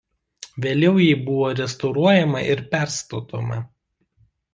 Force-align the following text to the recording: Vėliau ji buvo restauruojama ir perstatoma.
Vėliau 0.63 0.93
ji 1.01 1.09
buvo 1.27 1.49
restauruojama 1.59 2.41
ir 2.53 2.63
perstatoma. 2.73 3.59